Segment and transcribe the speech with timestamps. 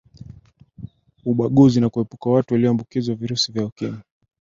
[1.25, 3.99] ubaguzi na kuepuka watu waliyoambukizwa virusi vya ukimwi